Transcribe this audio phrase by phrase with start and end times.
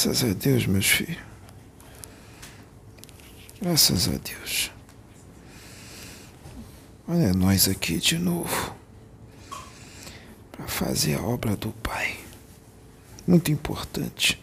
[0.00, 1.18] Graças a Deus, meus filhos.
[3.60, 4.70] Graças a Deus.
[7.08, 8.76] Olha nós aqui de novo
[10.52, 12.16] para fazer a obra do Pai.
[13.26, 14.40] Muito importante.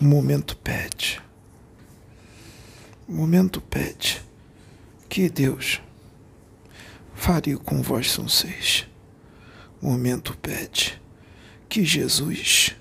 [0.00, 1.22] O momento pede.
[3.06, 4.20] O momento pede
[5.08, 5.80] que Deus
[7.14, 8.88] fale com vós são seis.
[9.80, 11.00] O momento pede
[11.68, 12.74] que Jesus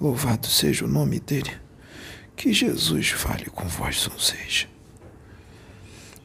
[0.00, 1.52] Louvado seja o nome dele.
[2.36, 4.66] Que Jesus fale com vós, seis.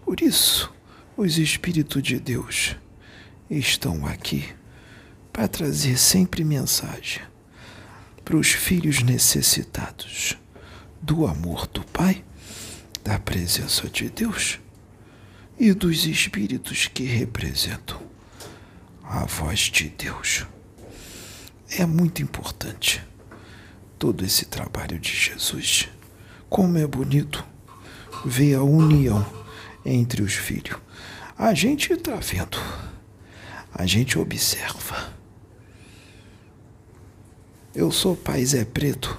[0.03, 0.73] Por isso,
[1.15, 2.75] os Espíritos de Deus
[3.49, 4.47] estão aqui
[5.31, 7.21] para trazer sempre mensagem
[8.23, 10.37] para os filhos necessitados
[11.01, 12.23] do amor do Pai,
[13.03, 14.59] da presença de Deus
[15.57, 18.01] e dos Espíritos que representam
[19.03, 20.45] a voz de Deus.
[21.69, 23.01] É muito importante
[23.97, 25.89] todo esse trabalho de Jesus.
[26.49, 27.45] Como é bonito
[28.25, 29.25] ver a união
[29.85, 30.79] entre os filhos.
[31.37, 32.57] A gente está vendo,
[33.73, 35.13] a gente observa.
[37.75, 39.15] Eu sou pai Zé Preto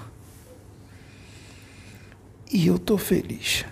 [2.51, 3.65] e eu tô feliz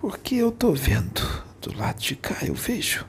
[0.00, 1.22] porque eu tô vendo
[1.60, 3.04] do lado de cá, eu vejo,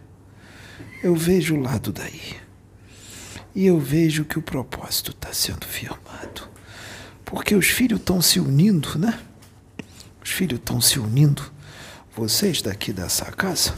[1.04, 2.49] eu vejo o lado daí.
[3.56, 6.48] E eu vejo que o propósito está sendo firmado.
[7.26, 9.20] Porque os filhos estão se unindo, né?
[10.24, 11.44] Os filhos estão se unindo.
[12.16, 13.74] Vocês daqui dessa casa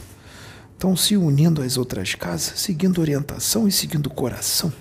[0.72, 4.72] estão se unindo às outras casas, seguindo orientação e seguindo coração.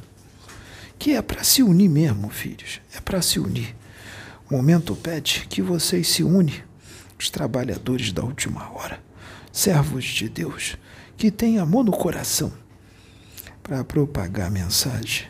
[1.00, 2.81] Que é para se unir mesmo, filhos.
[2.94, 3.76] É para se unir.
[4.50, 6.61] O momento pede que vocês se unem,
[7.17, 9.02] os trabalhadores da última hora,
[9.52, 10.76] servos de Deus,
[11.15, 12.52] que têm amor no coração
[13.64, 15.27] para propagar a mensagem,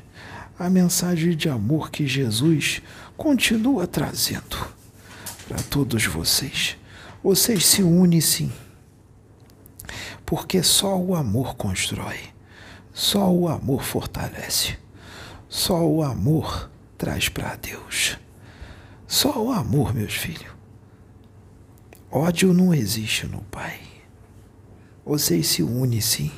[0.58, 2.81] a mensagem de amor que Jesus
[3.18, 4.58] continua trazendo
[5.47, 6.78] para todos vocês.
[7.24, 8.52] Vocês se unem sim,
[10.25, 12.20] porque só o amor constrói,
[12.94, 14.78] só o amor fortalece,
[15.47, 18.18] só o amor traz para Deus.
[19.12, 20.53] Só o amor, meus filhos.
[22.09, 23.78] Ódio não existe no Pai.
[25.03, 26.31] Vocês se unem sim.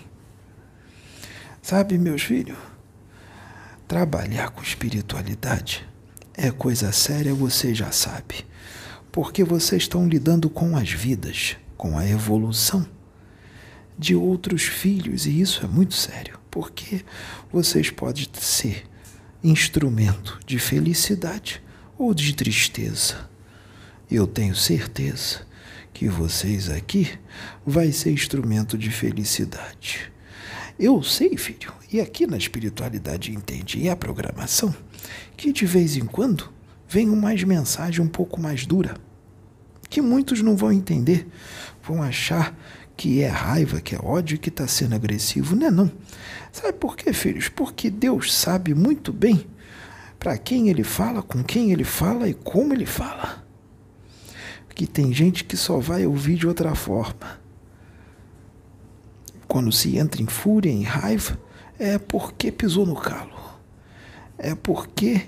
[1.64, 2.58] Sabe, meus filhos,
[3.88, 5.88] trabalhar com espiritualidade
[6.34, 8.46] é coisa séria, você já sabe.
[9.10, 12.86] Porque vocês estão lidando com as vidas, com a evolução
[13.98, 17.06] de outros filhos, e isso é muito sério, porque
[17.50, 18.84] vocês podem ser
[19.42, 21.64] instrumento de felicidade
[21.98, 23.30] ou de tristeza.
[24.12, 25.48] Eu tenho certeza
[25.94, 27.18] que vocês aqui
[27.66, 30.13] vai ser instrumento de felicidade.
[30.84, 34.76] Eu sei, filho, e aqui na espiritualidade entende, e a programação,
[35.38, 36.52] que de vez em quando
[36.90, 38.98] vem mais mensagem um pouco mais dura,
[39.90, 41.26] que muitos não vão entender,
[41.82, 42.54] vão achar
[42.98, 45.56] que é raiva, que é ódio, que está sendo agressivo.
[45.56, 45.90] Não é não.
[46.52, 47.48] Sabe por quê, filhos?
[47.48, 49.48] Porque Deus sabe muito bem
[50.20, 53.42] para quem ele fala, com quem ele fala e como ele fala.
[54.76, 57.42] Que tem gente que só vai ouvir de outra forma
[59.54, 61.40] quando se entra em fúria, em raiva,
[61.78, 63.40] é porque pisou no calo.
[64.36, 65.28] É porque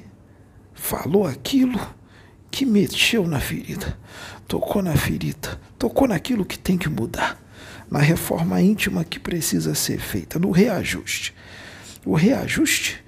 [0.73, 1.79] falou aquilo
[2.49, 3.95] que mexeu na ferida,
[4.47, 7.39] tocou na ferida, tocou naquilo que tem que mudar,
[7.87, 11.31] na reforma íntima que precisa ser feita, no reajuste.
[12.03, 13.03] O reajuste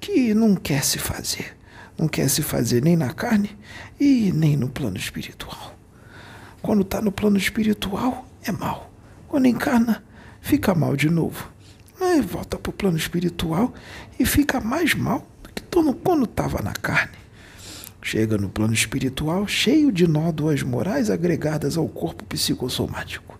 [0.00, 1.56] que não quer se fazer,
[1.96, 3.56] não quer se fazer nem na carne
[4.00, 5.78] e nem no plano espiritual.
[6.60, 8.90] Quando está no plano espiritual, é mal.
[9.28, 10.02] Quando encarna,
[10.46, 11.50] fica mal de novo.
[12.00, 13.74] Aí volta para o plano espiritual
[14.18, 15.62] e fica mais mal do que
[16.04, 17.16] quando estava na carne.
[18.00, 23.36] Chega no plano espiritual cheio de nódoas morais agregadas ao corpo psicossomático.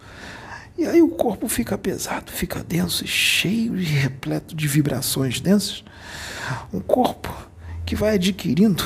[0.76, 5.84] E aí o corpo fica pesado, fica denso, cheio e repleto de vibrações densas.
[6.72, 7.32] Um corpo
[7.86, 8.82] que vai adquirindo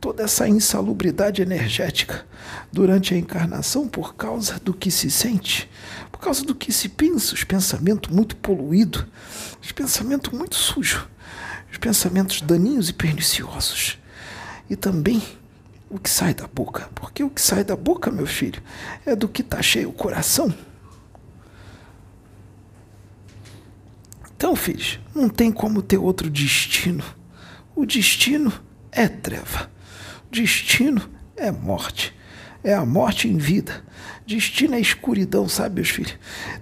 [0.00, 2.26] toda essa insalubridade energética
[2.72, 5.68] durante a encarnação por causa do que se sente,
[6.10, 9.04] por causa do que se pensa, os pensamentos muito poluídos,
[9.62, 11.06] os pensamentos muito sujos,
[11.70, 13.98] os pensamentos daninhos e perniciosos.
[14.70, 15.22] E também
[15.90, 18.62] o que sai da boca, porque o que sai da boca, meu filho,
[19.06, 20.52] é do que está cheio o coração.
[24.36, 27.02] Então, filhos, não tem como ter outro destino.
[27.74, 28.52] O destino
[28.92, 29.70] é treva.
[30.30, 32.14] Destino é morte
[32.62, 33.82] é a morte em vida.
[34.26, 36.16] Destino é escuridão, sabe, meus filhos?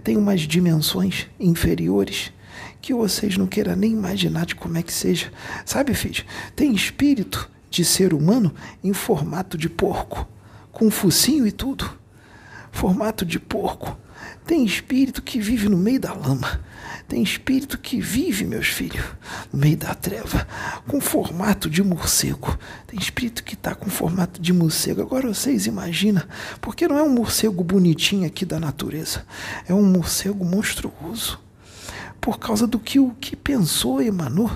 [0.04, 2.32] Tem umas dimensões inferiores
[2.80, 5.32] que vocês não queiram nem imaginar de como é que seja.
[5.64, 6.24] Sabe, filhos?
[6.54, 10.28] Tem espírito de ser humano em formato de porco,
[10.70, 11.90] com focinho e tudo.
[12.70, 13.98] Formato de porco.
[14.46, 16.60] Tem espírito que vive no meio da lama.
[17.08, 19.04] Tem espírito que vive, meus filhos,
[19.52, 20.46] no meio da treva,
[20.88, 22.58] com formato de morcego.
[22.86, 25.02] Tem espírito que está com formato de morcego.
[25.02, 26.22] Agora vocês imaginam,
[26.60, 29.24] porque não é um morcego bonitinho aqui da natureza,
[29.68, 31.38] é um morcego monstruoso.
[32.20, 34.50] Por causa do que o que pensou, emanou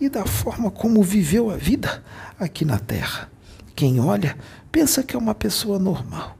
[0.00, 2.02] e da forma como viveu a vida
[2.38, 3.28] aqui na Terra.
[3.74, 4.38] Quem olha
[4.70, 6.38] pensa que é uma pessoa normal.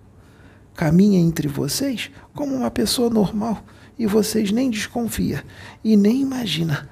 [0.82, 3.62] Caminha entre vocês como uma pessoa normal
[3.96, 5.44] e vocês nem desconfia
[5.84, 6.88] e nem imagina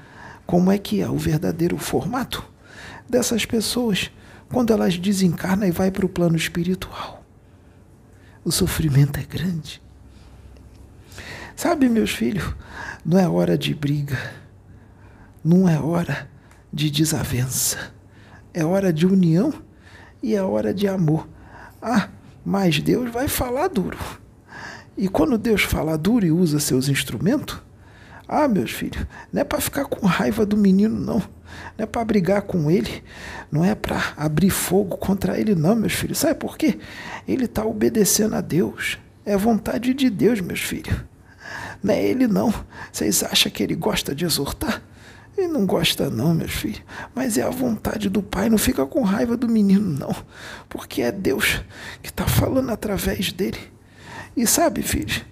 [0.46, 2.48] como é que é o verdadeiro formato
[3.08, 4.08] dessas pessoas
[4.48, 7.24] quando elas desencarnam e vai para o plano espiritual.
[8.44, 9.82] O sofrimento é grande.
[11.56, 12.54] Sabe, meus filhos,
[13.04, 14.34] não é hora de briga,
[15.42, 16.30] não é hora
[16.72, 17.92] de desavença,
[18.54, 19.52] é hora de união
[20.22, 21.28] e é hora de amor.
[21.82, 22.08] Ah,
[22.44, 23.98] mas Deus vai falar duro.
[24.96, 27.60] E quando Deus fala duro e usa seus instrumentos,
[28.28, 31.18] ah, meus filhos, não é para ficar com raiva do menino, não.
[31.76, 33.02] Não é para brigar com ele,
[33.50, 36.18] não é para abrir fogo contra ele, não, meus filhos.
[36.18, 36.78] Sabe por quê?
[37.26, 38.98] Ele está obedecendo a Deus.
[39.24, 40.96] É vontade de Deus, meus filhos.
[41.82, 42.54] Não é ele, não.
[42.92, 44.82] Vocês acham que ele gosta de exortar?
[45.40, 46.82] Ele não gosta, não, meus filhos.
[47.14, 48.50] Mas é a vontade do Pai.
[48.50, 50.14] Não fica com raiva do menino, não.
[50.68, 51.62] Porque é Deus
[52.02, 53.58] que está falando através dele.
[54.36, 55.24] E sabe, filho,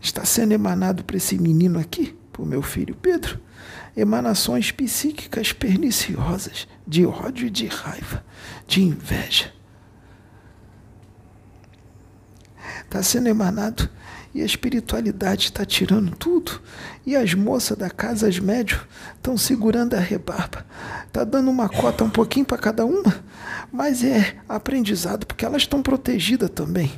[0.00, 3.38] está sendo emanado para esse menino aqui, para o meu filho Pedro,
[3.94, 8.24] emanações psíquicas perniciosas de ódio e de raiva,
[8.66, 9.52] de inveja.
[12.84, 13.88] Está sendo emanado
[14.34, 16.60] e a espiritualidade está tirando tudo.
[17.04, 18.80] E as moças da casa, as médios,
[19.16, 20.64] estão segurando a rebarba.
[21.06, 23.22] Está dando uma cota um pouquinho para cada uma,
[23.70, 26.92] mas é aprendizado, porque elas estão protegidas também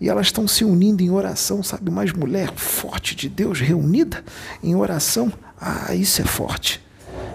[0.00, 1.90] e elas estão se unindo em oração, sabe?
[1.90, 4.22] Mais mulher forte de Deus reunida
[4.62, 5.32] em oração.
[5.58, 6.80] Ah, isso é forte.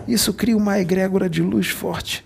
[0.07, 2.25] Isso cria uma egrégora de luz forte.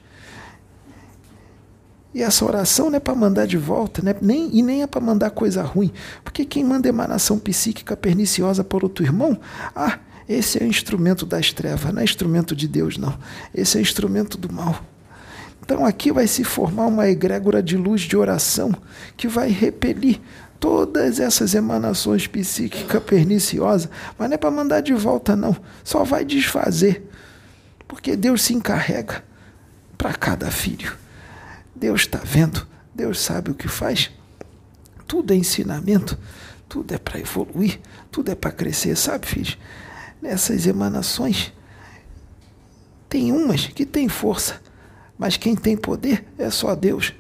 [2.13, 4.15] E essa oração não é para mandar de volta, né?
[4.21, 5.92] nem, e nem é para mandar coisa ruim.
[6.24, 9.39] Porque quem manda emanação psíquica perniciosa por outro irmão,
[9.75, 9.98] ah,
[10.30, 13.18] esse é instrumento das trevas, não é instrumento de Deus, não.
[13.54, 14.80] Esse é instrumento do mal.
[15.65, 18.75] Então aqui vai se formar uma egrégora de luz de oração
[19.16, 20.19] que vai repelir
[20.59, 26.24] todas essas emanações psíquicas perniciosas, mas não é para mandar de volta não, só vai
[26.24, 27.09] desfazer.
[27.88, 29.24] Porque Deus se encarrega
[29.98, 31.02] para cada filho.
[31.83, 32.65] Deus está vendo,
[32.95, 34.09] Deus sabe o que faz.
[35.06, 36.18] Tudo é ensinamento,
[36.69, 39.57] tudo é para evoluir, tudo é para crescer, sabe, filhos?
[40.21, 41.51] Nessas emanações
[43.09, 44.62] tem umas que têm força,
[45.18, 47.13] mas quem tem poder é só Deus.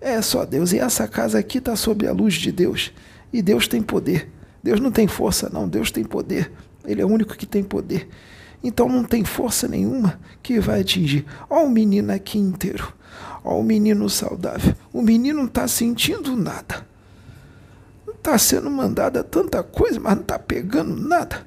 [0.00, 0.72] É só Deus.
[0.72, 2.92] E essa casa aqui está sob a luz de Deus.
[3.32, 4.32] E Deus tem poder.
[4.64, 5.68] Deus não tem força, não.
[5.68, 6.50] Deus tem poder.
[6.84, 8.08] Ele é o único que tem poder.
[8.62, 11.24] Então não tem força nenhuma que vai atingir.
[11.48, 12.92] Olha o menino aqui inteiro.
[13.44, 14.74] Olha o menino saudável.
[14.92, 16.86] O menino não está sentindo nada.
[18.06, 21.46] Não está sendo mandada tanta coisa, mas não está pegando nada.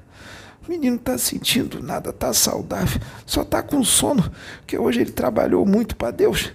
[0.66, 4.22] O menino está sentindo nada, está saudável, só está com sono,
[4.58, 6.52] porque hoje ele trabalhou muito para Deus,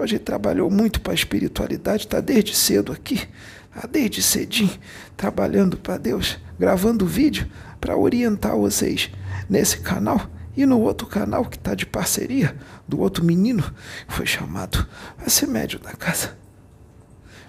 [0.00, 3.28] hoje ele trabalhou muito para a espiritualidade, está desde cedo aqui,
[3.74, 4.78] está desde cedinho,
[5.16, 7.48] trabalhando para Deus, gravando vídeo
[7.80, 9.10] para orientar vocês
[9.48, 13.62] nesse canal e no outro canal que está de parceria do outro menino,
[14.08, 14.86] foi chamado
[15.24, 16.36] a ser médio da casa.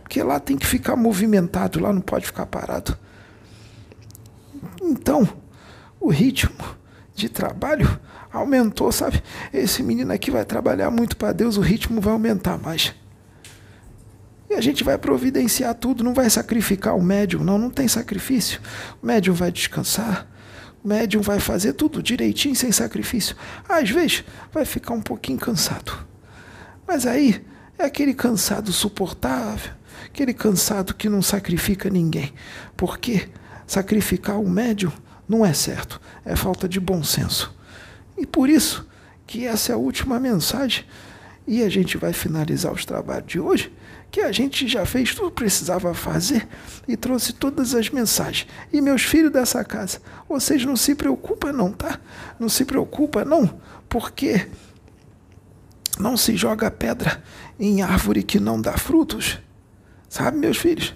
[0.01, 2.97] Porque lá tem que ficar movimentado, lá não pode ficar parado.
[4.81, 5.27] Então,
[5.99, 6.80] o ritmo
[7.21, 7.99] de trabalho
[8.31, 9.21] aumentou, sabe?
[9.53, 12.93] Esse menino aqui vai trabalhar muito para Deus, o ritmo vai aumentar mais.
[14.49, 18.59] E a gente vai providenciar tudo, não vai sacrificar o médium, não, não tem sacrifício.
[19.01, 20.27] O médium vai descansar,
[20.83, 23.35] o médium vai fazer tudo direitinho, sem sacrifício.
[23.69, 26.05] Às vezes vai ficar um pouquinho cansado.
[26.87, 27.45] Mas aí
[27.77, 29.71] é aquele cansado suportável,
[30.05, 32.33] aquele cansado que não sacrifica ninguém.
[32.75, 33.29] Porque
[33.67, 34.91] sacrificar o médium
[35.31, 37.55] não é certo, é falta de bom senso.
[38.17, 38.85] E por isso
[39.25, 40.83] que essa é a última mensagem.
[41.47, 43.73] E a gente vai finalizar os trabalhos de hoje,
[44.11, 46.45] que a gente já fez tudo que precisava fazer
[46.85, 48.45] e trouxe todas as mensagens.
[48.73, 51.97] E meus filhos dessa casa, vocês não se preocupam não, tá?
[52.37, 53.57] Não se preocupa não,
[53.87, 54.49] porque
[55.97, 57.23] não se joga pedra
[57.57, 59.39] em árvore que não dá frutos.
[60.09, 60.93] Sabe, meus filhos?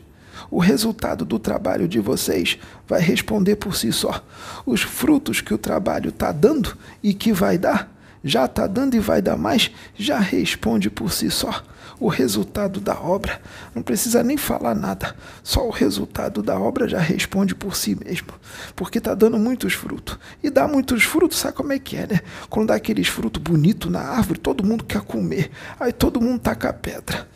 [0.50, 4.24] O resultado do trabalho de vocês vai responder por si só.
[4.66, 9.00] Os frutos que o trabalho está dando e que vai dar já está dando e
[9.00, 11.64] vai dar mais, já responde por si só
[12.00, 13.42] o resultado da obra.
[13.74, 18.30] Não precisa nem falar nada, só o resultado da obra já responde por si mesmo,
[18.76, 20.18] porque está dando muitos frutos.
[20.44, 22.20] E dá muitos frutos, sabe como é que é, né?
[22.50, 26.70] Quando dá aqueles frutos bonitos na árvore, todo mundo quer comer, aí todo mundo taca
[26.70, 27.28] a pedra.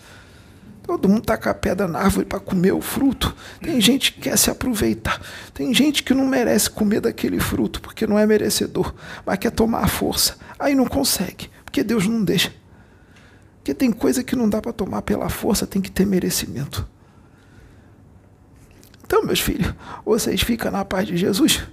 [0.90, 3.36] Todo mundo taca a pedra na árvore para comer o fruto.
[3.62, 5.22] Tem gente que quer se aproveitar.
[5.54, 8.92] Tem gente que não merece comer daquele fruto porque não é merecedor,
[9.24, 10.38] mas quer tomar a força.
[10.58, 12.52] Aí não consegue, porque Deus não deixa.
[13.58, 16.88] Porque tem coisa que não dá para tomar pela força, tem que ter merecimento.
[19.10, 19.74] Então, meus filhos,
[20.06, 21.64] vocês ficam na paz de Jesus?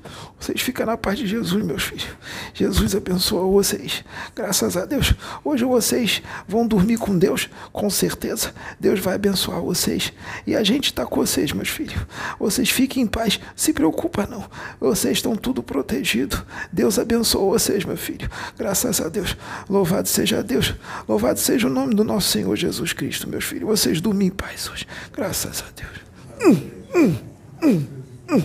[0.40, 2.07] Vocês ficam na paz de Jesus, meus filhos.
[2.55, 4.02] Jesus abençoa vocês.
[4.35, 5.12] Graças a Deus.
[5.45, 8.55] Hoje vocês vão dormir com Deus, com certeza.
[8.81, 10.14] Deus vai abençoar vocês.
[10.47, 12.00] E a gente está com vocês, meus filhos.
[12.40, 13.38] Vocês fiquem em paz.
[13.55, 14.49] Se preocupa não.
[14.81, 16.43] Vocês estão tudo protegido.
[16.73, 18.31] Deus abençoa vocês, meu filho.
[18.57, 19.37] Graças a Deus.
[19.69, 20.75] Louvado seja Deus.
[21.07, 23.69] Louvado seja o nome do nosso Senhor Jesus Cristo, meus filhos.
[23.69, 24.87] Vocês dormem em paz hoje.
[25.12, 26.00] Graças a Deus.
[26.43, 26.86] Hum.
[26.95, 27.16] mm,
[27.62, 27.87] mm,
[28.28, 28.43] mm,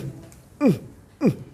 [0.60, 0.78] mm,
[1.20, 1.51] mm.